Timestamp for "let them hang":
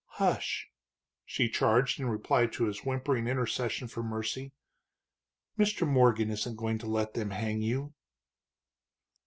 6.87-7.61